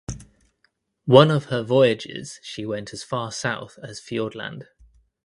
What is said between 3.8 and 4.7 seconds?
as Fiordland.